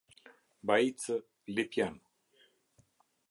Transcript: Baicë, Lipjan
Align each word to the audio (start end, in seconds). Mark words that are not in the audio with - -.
Baicë, 0.69 1.17
Lipjan 1.53 1.99